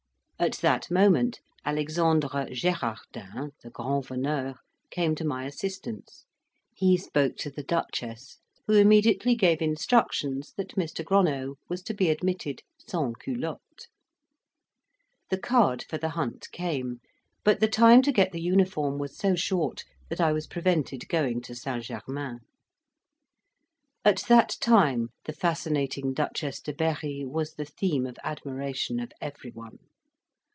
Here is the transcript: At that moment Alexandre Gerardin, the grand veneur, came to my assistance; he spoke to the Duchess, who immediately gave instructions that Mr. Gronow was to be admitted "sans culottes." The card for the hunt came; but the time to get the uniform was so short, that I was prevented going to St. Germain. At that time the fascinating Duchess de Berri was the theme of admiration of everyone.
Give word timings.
At 0.41 0.53
that 0.53 0.89
moment 0.89 1.39
Alexandre 1.65 2.47
Gerardin, 2.51 3.51
the 3.61 3.69
grand 3.71 4.07
veneur, 4.07 4.55
came 4.89 5.13
to 5.13 5.23
my 5.23 5.45
assistance; 5.45 6.25
he 6.73 6.97
spoke 6.97 7.35
to 7.37 7.51
the 7.51 7.61
Duchess, 7.61 8.39
who 8.65 8.73
immediately 8.73 9.35
gave 9.35 9.61
instructions 9.61 10.51
that 10.57 10.69
Mr. 10.73 11.05
Gronow 11.05 11.57
was 11.69 11.83
to 11.83 11.93
be 11.93 12.09
admitted 12.09 12.63
"sans 12.87 13.17
culottes." 13.19 13.85
The 15.29 15.37
card 15.37 15.83
for 15.87 15.99
the 15.99 16.09
hunt 16.09 16.47
came; 16.51 17.01
but 17.43 17.59
the 17.59 17.67
time 17.69 18.01
to 18.01 18.11
get 18.11 18.31
the 18.31 18.41
uniform 18.41 18.97
was 18.97 19.15
so 19.15 19.35
short, 19.35 19.83
that 20.09 20.19
I 20.19 20.31
was 20.33 20.47
prevented 20.47 21.07
going 21.07 21.41
to 21.41 21.53
St. 21.53 21.83
Germain. 21.83 22.39
At 24.03 24.23
that 24.27 24.57
time 24.59 25.09
the 25.25 25.33
fascinating 25.33 26.13
Duchess 26.15 26.61
de 26.61 26.73
Berri 26.73 27.25
was 27.27 27.53
the 27.53 27.65
theme 27.65 28.07
of 28.07 28.17
admiration 28.23 28.99
of 28.99 29.11
everyone. 29.21 29.77